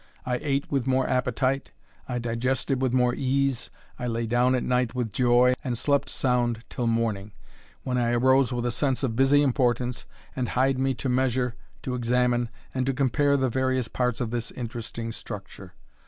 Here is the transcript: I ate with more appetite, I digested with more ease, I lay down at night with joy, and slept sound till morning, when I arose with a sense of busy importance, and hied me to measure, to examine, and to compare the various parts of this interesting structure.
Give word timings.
I 0.25 0.37
ate 0.41 0.71
with 0.71 0.87
more 0.87 1.07
appetite, 1.07 1.73
I 2.09 2.17
digested 2.17 2.81
with 2.81 2.91
more 2.91 3.13
ease, 3.13 3.69
I 3.99 4.07
lay 4.07 4.25
down 4.25 4.55
at 4.55 4.63
night 4.63 4.95
with 4.95 5.11
joy, 5.11 5.53
and 5.63 5.77
slept 5.77 6.09
sound 6.09 6.65
till 6.71 6.87
morning, 6.87 7.33
when 7.83 7.99
I 7.99 8.13
arose 8.13 8.51
with 8.51 8.65
a 8.65 8.71
sense 8.71 9.03
of 9.03 9.15
busy 9.15 9.43
importance, 9.43 10.07
and 10.35 10.49
hied 10.49 10.79
me 10.79 10.95
to 10.95 11.07
measure, 11.07 11.53
to 11.83 11.93
examine, 11.93 12.49
and 12.73 12.87
to 12.87 12.95
compare 12.95 13.37
the 13.37 13.49
various 13.49 13.87
parts 13.87 14.19
of 14.19 14.31
this 14.31 14.49
interesting 14.49 15.11
structure. 15.11 15.75